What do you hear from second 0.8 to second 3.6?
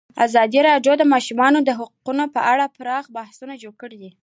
د د ماشومانو حقونه په اړه پراخ بحثونه